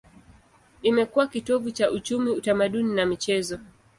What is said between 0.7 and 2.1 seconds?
Imekuwa kitovu cha